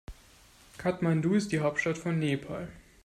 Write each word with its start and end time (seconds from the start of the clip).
Kathmandu 0.79 1.35
ist 1.35 1.51
die 1.51 1.59
Hauptstadt 1.59 1.95
von 1.99 2.17
Nepal. 2.17 2.69